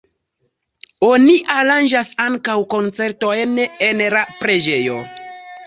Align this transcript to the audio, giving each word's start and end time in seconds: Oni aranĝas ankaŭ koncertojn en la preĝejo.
Oni 1.07 1.35
aranĝas 1.57 2.09
ankaŭ 2.25 2.57
koncertojn 2.73 3.55
en 3.91 4.05
la 4.17 4.27
preĝejo. 4.43 5.01